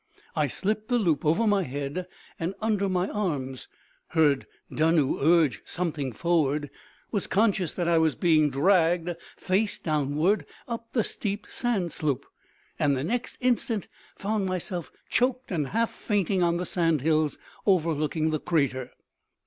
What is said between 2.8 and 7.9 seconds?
my arms; heard Dunnoo urge something forward; was conscious that